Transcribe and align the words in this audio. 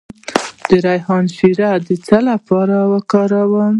د 0.67 0.69
ریحان 0.85 1.23
شیره 1.35 1.71
د 1.87 1.89
څه 2.05 2.17
لپاره 2.29 2.77
وکاروم؟ 2.91 3.69